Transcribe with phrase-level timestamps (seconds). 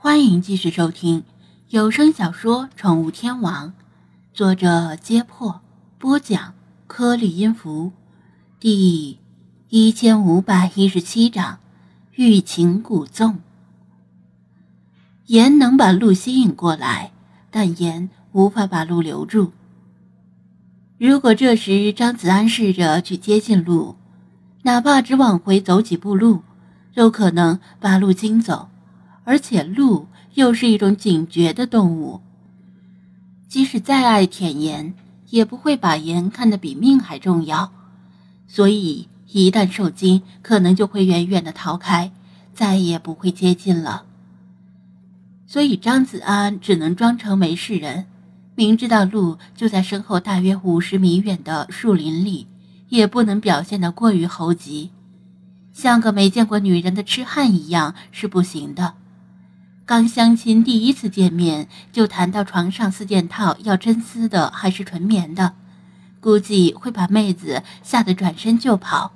[0.00, 1.24] 欢迎继续收听
[1.70, 3.70] 有声小说《宠物天王》，
[4.32, 5.60] 作者：揭破，
[5.98, 6.54] 播讲：
[6.86, 7.90] 颗粒音符，
[8.60, 9.18] 第
[9.70, 11.58] 一千五百一十七章：
[12.12, 13.40] 欲擒故纵。
[15.26, 17.10] 盐能把鹿吸引过来，
[17.50, 19.50] 但盐无法把鹿留住。
[20.96, 23.96] 如果这时张子安试着去接近鹿，
[24.62, 26.44] 哪怕只往回走几步路，
[26.94, 28.68] 都可能把鹿惊走。
[29.28, 30.06] 而且鹿
[30.36, 32.22] 又是一种警觉的动物，
[33.46, 34.94] 即使再爱舔盐，
[35.28, 37.70] 也不会把盐看得比命还重要。
[38.46, 42.10] 所以一旦受惊，可能就会远远的逃开，
[42.54, 44.04] 再也不会接近了。
[45.46, 48.06] 所以张子安只能装成没事人，
[48.54, 52.46] 明知道鹿就在身后大约五十米远的树林里，
[52.88, 54.88] 也不能表现得过于猴急，
[55.74, 58.94] 像个没见过女人的痴汉一样是不行的。
[59.88, 65.54] 刚相亲第一次见面就谈到床上四件套要真丝的还是纯棉的，
[66.20, 69.14] 估计会把妹子吓得转身就跑。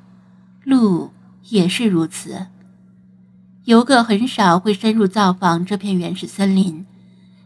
[0.64, 1.12] 路
[1.50, 2.46] 也是如此。
[3.64, 6.86] 游客很少会深入造访这片原始森林，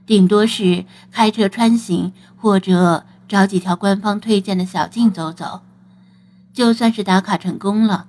[0.06, 5.62] 顶多是开车穿行或者找几条官方推荐的小径走走，
[6.52, 8.06] 就算是打卡成功了。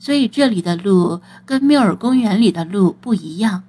[0.00, 3.62] 所以这里的路跟缪尔公园里的路不一样。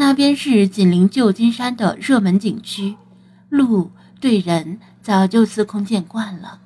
[0.00, 2.96] 那边是紧邻旧金山的热门景区，
[3.48, 6.60] 鹿对人早就司空见惯了。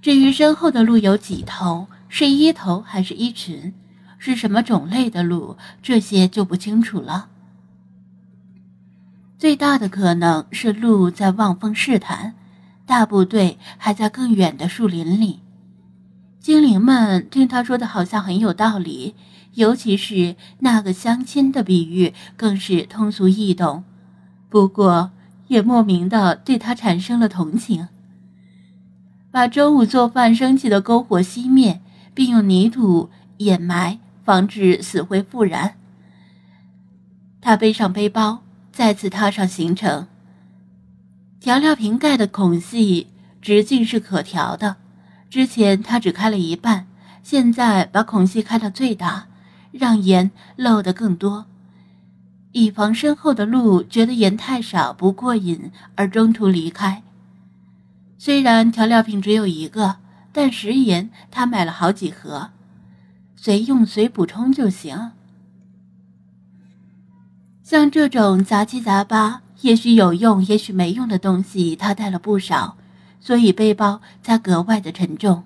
[0.00, 3.74] 至于身后的鹿有几头，是一头还是一群，
[4.16, 7.28] 是什么种类的鹿，这些就不清楚了。
[9.38, 12.34] 最大的可能是鹿在望风试探，
[12.86, 15.40] 大部队还在更远的树林里。
[16.44, 19.14] 精灵们听他说的好像很有道理。
[19.54, 23.82] 尤其是那个相亲的比喻，更是通俗易懂，
[24.50, 25.12] 不过
[25.46, 27.88] 也莫名的对他产生了同情。
[29.30, 31.80] 把中午做饭升起的篝火熄灭，
[32.12, 35.76] 并用泥土掩埋，防止死灰复燃。
[37.40, 40.08] 他背上背包，再次踏上行程。
[41.40, 43.06] 调料瓶盖的孔隙
[43.40, 44.76] 直径是可调的，
[45.34, 46.86] 之前他只开了一半，
[47.24, 49.26] 现在把孔隙开到最大。
[49.72, 51.46] 让盐漏得更多，
[52.52, 57.02] 以防身后的鹿觉得盐太少不过瘾而中途离开。
[58.16, 59.96] 虽然调料品只有一个，
[60.30, 62.50] 但食盐他买了好几盒，
[63.34, 65.10] 随用随补充就行。
[67.64, 72.76] 像这种杂七杂八、也许有用也许没用的东西，他带了不少，
[73.24, 75.44] 所以背包才格外的沉重。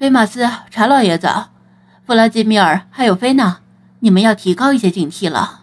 [0.00, 1.26] 威马斯，查老爷子。
[2.04, 3.60] 弗拉基米尔还有菲娜，
[4.00, 5.62] 你们要提高一些警惕了。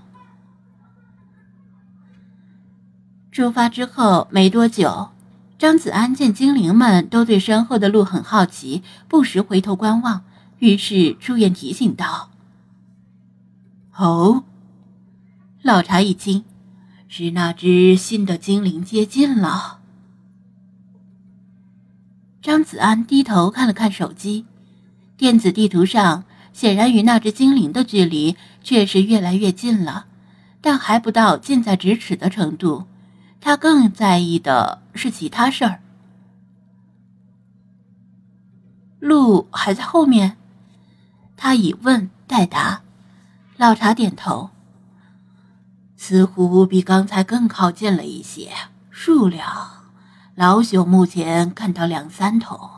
[3.31, 5.09] 出发之后没多久，
[5.59, 10.23] 张子安见精灵们都对身后的路很好奇，不时回头观望，
[10.57, 12.31] 于是出言提醒道
[13.95, 14.43] ：“哦。”
[15.61, 16.43] 老茶一惊，
[17.07, 19.81] 是那只新的精灵接近了。
[22.45, 24.45] 张子安低头看了看手机，
[25.17, 26.25] 电子地图上。
[26.53, 30.05] 显然与那只精灵的距离确实越来越近了，
[30.61, 32.85] 但还不到近在咫尺的程度。
[33.41, 35.81] 他更在意的是其他事儿。
[38.99, 40.37] 路还在后面，
[41.35, 42.83] 他以问代答。
[43.57, 44.51] 老茶点头，
[45.97, 48.51] 似乎比刚才更靠近了一些。
[48.91, 49.84] 数量，
[50.35, 52.69] 老朽目前看到两三头。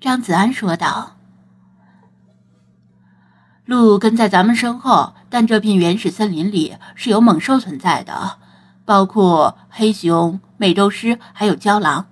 [0.00, 1.18] 张子安说道
[3.64, 8.38] ：“鹿跟在咱们身后，但这片原始森林里是有猛兽存在的，
[8.84, 12.08] 包括黑熊、美洲狮，还有郊狼。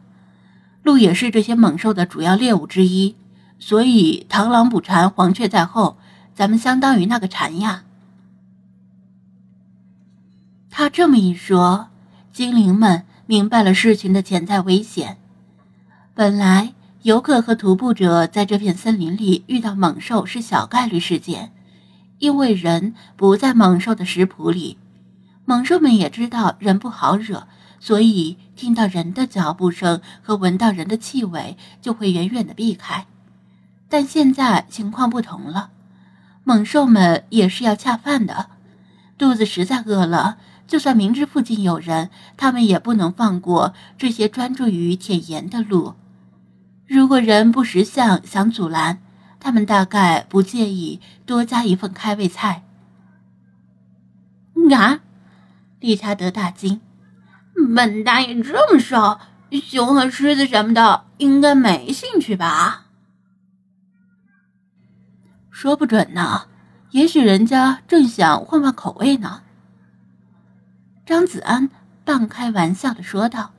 [0.85, 3.17] 鹿也是这些猛兽的主要猎物之一，
[3.59, 5.99] 所以螳螂捕蝉，黄雀在后，
[6.33, 7.83] 咱们相当于那个蝉呀。”
[10.71, 11.89] 他这么一说，
[12.35, 15.17] 精灵们明白了事情的潜在危险。
[16.13, 16.75] 本来。
[17.03, 21.53] 游客和徒步者在这片森林里遇到猛兽是小概率事件，
[22.19, 24.79] 因为人不在猛兽的食谱里。
[25.45, 27.47] 猛兽们也知道人不好惹，
[27.79, 33.07] 所以听到人的脚步声和闻到人的气味就会远远的避开。
[33.91, 35.69] 但现在情况不同了，
[36.43, 38.47] 猛兽们也是要恰饭的，
[39.19, 45.95] 肚子实在饿了，就算明知附近有人，他们也不能放过这些专注于舔盐的鹿。
[46.87, 49.01] 如果人不识相，想阻拦，
[49.39, 52.65] 他们大概不介意多加一份开胃菜。
[54.75, 55.01] 啊！
[55.81, 56.81] 理查德大惊
[57.77, 59.19] ：“本大爷这么瘦，
[59.51, 62.87] 熊和狮子什么的应该没兴趣吧？”
[65.53, 66.47] 说不准呢，
[66.91, 69.43] 也许人家正想换换口味呢。
[71.07, 71.69] 张子安
[72.03, 73.51] 半开玩笑的说道。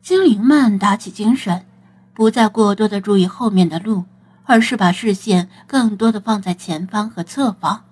[0.00, 1.66] 精灵们打起精神，
[2.12, 4.04] 不再过多的注意后面的路，
[4.44, 7.82] 而是把视线更多的放在前方和侧方，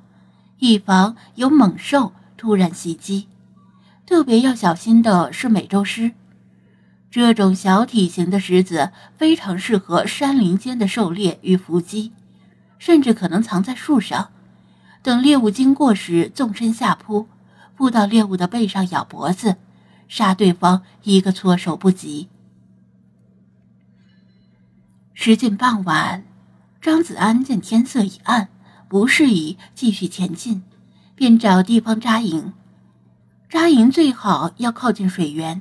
[0.58, 3.26] 以防有猛兽突然袭击。
[4.06, 6.12] 特别要小心的是美洲狮，
[7.11, 12.12] 这种小体型的狮子非常适合山林间的狩猎与伏击，
[12.79, 14.29] 甚至可能藏在树上，
[15.02, 17.26] 等猎物经过时纵身下扑，
[17.82, 19.56] 扑到猎物的背上咬脖子。
[20.06, 22.29] 杀对方一个措手不及。
[25.14, 26.25] 时近傍晚，
[26.81, 28.49] 张子安见天色已暗，
[28.88, 30.62] 不适宜继续前进，
[31.17, 32.52] 便找地方扎营。
[33.49, 35.61] 扎营最好要靠近水源，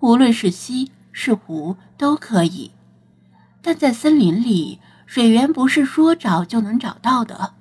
[0.00, 2.72] 无论是溪是湖都可以。
[3.62, 7.54] 但在森林里，水源不是说找就能找到的，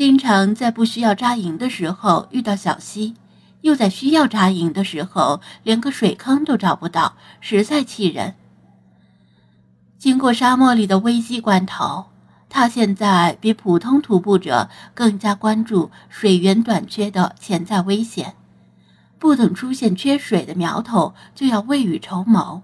[0.00, 3.16] 经常在不需要扎营的时候遇到小溪。
[3.60, 8.34] 又在需要扎营的时候，连个水坑都找不到，实在气人。
[9.98, 12.06] 经过沙漠里的危机关头，
[12.48, 18.36] 他现在比普通徒步者更加关注水源短缺的潜在危险，
[19.18, 22.62] 不等出现缺水的苗头，就要未雨绸缪。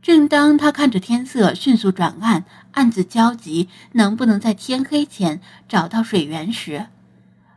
[0.00, 6.86] 正当他看着天色迅速转暗，暗自焦急能不能在天黑前找到水源时，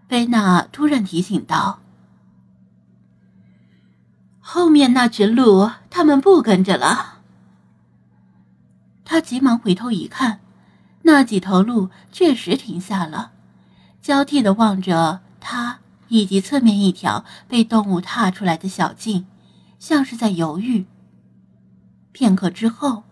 [0.07, 1.79] 贝娜突然提醒道。
[4.39, 7.19] 后面那群鹿，他们不跟着了。
[9.05, 10.39] 他急忙回头一看，
[11.03, 13.31] 那几头鹿确实停下了，
[14.01, 19.27] 交替的望着他以及侧面一条被动物踏出来的小径，
[19.79, 20.85] 像是在犹豫。
[22.11, 23.03] 片刻之后，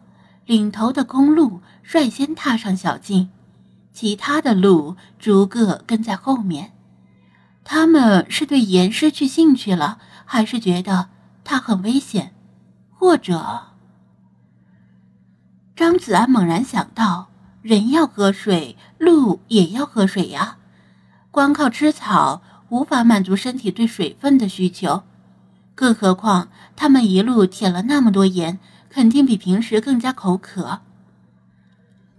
[0.46, 3.30] 领头的公鹿率先踏上小径，
[3.94, 6.74] 其他的鹿逐个跟在后面。
[7.64, 11.10] 他们是对盐失去兴趣了，还是觉得？
[11.44, 12.34] 它很危险，
[12.92, 13.62] 或者……
[15.76, 17.30] 张子安猛然想到，
[17.62, 20.58] 人要喝水，鹿也要喝水呀。
[21.32, 25.04] 光靠吃草无法满足身体对水分的需求，
[25.74, 30.82] 更何况他们一路舔了那么多盐，肯定比平时更加口渴。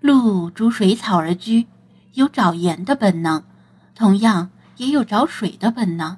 [0.01, 1.67] 鹿逐水草而居，
[2.15, 3.43] 有找盐的本能，
[3.95, 6.17] 同样也有找水的本能。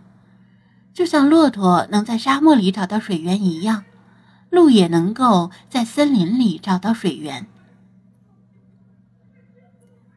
[0.94, 3.84] 就像骆驼能在沙漠里找到水源一样，
[4.50, 7.46] 鹿也能够在森林里找到水源。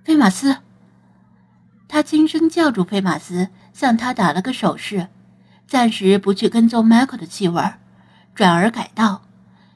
[0.03, 0.57] 菲马斯，
[1.87, 5.07] 他轻声叫住菲马斯，向他打了个手势，
[5.65, 7.73] 暂时不去跟踪迈克的气味，
[8.35, 9.23] 转而改道，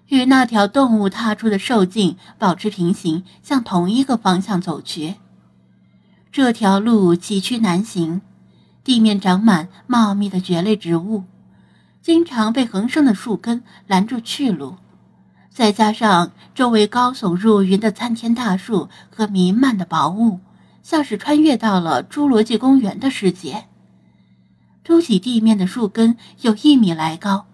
[0.09, 5.15] 与那条动物踏出的兽径保持平行，向同一个方向走去。
[6.31, 8.21] 这条路崎岖难行。
[8.83, 11.25] 地面长满茂密的蕨类植物，
[12.01, 14.77] 经常被横生的树根拦住去路，
[15.51, 20.39] 再加上周围高耸入云的参天大树和弥漫的薄雾，
[20.81, 23.66] 像是穿越到了侏罗纪公园的世界。
[24.83, 27.45] 凸起地面的树根有一米来高，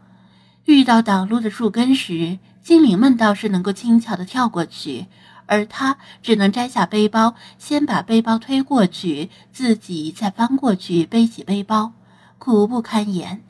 [0.65, 5.05] 遇到挡路的树根时，精灵们倒是能够轻巧地跳过去。
[5.47, 11.91] 而他只能摘下背包，先把背包推过去，自己再翻过去背起背包，
[12.39, 13.43] 苦不堪言。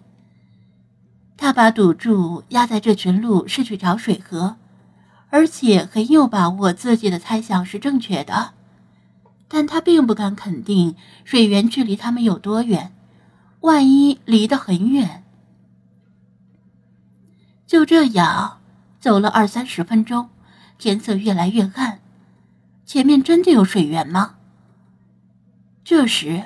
[1.38, 4.58] 他把赌注压在这群鹿是去找水喝，
[5.30, 8.52] 而且很有把握自己的猜想是正确的，
[9.48, 12.94] 但他并不敢肯定水源距离他们有多远，
[13.62, 15.24] 万一离得很远。
[17.66, 18.60] 就这样
[19.00, 20.30] 走了二三十分钟。
[20.78, 22.00] 天色越来越暗，
[22.86, 24.36] 前面真的有水源吗？
[25.86, 26.44] 这时，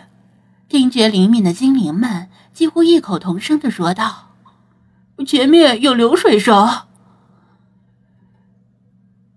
[0.67, 4.35] 听觉灵敏的精灵们几乎异口同声的说道
[5.25, 6.83] ：“前面有流水声。”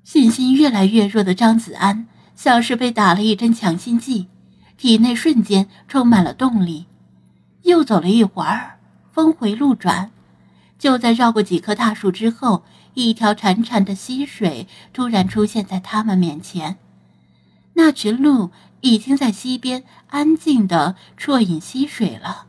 [0.04, 4.28] 信心越来越弱的张子安像是被打了一针强心剂，
[4.76, 6.86] 体内瞬间充满了动力。
[7.62, 8.78] 又走了一会儿，
[9.10, 10.10] 峰回路转，
[10.82, 12.64] 就在绕过几棵大树之后。
[12.94, 16.76] 一条潺潺的溪水突然出现在他们面前，
[17.72, 18.50] 那群鹿
[18.82, 22.48] 已经在溪边安静的啜饮溪水了。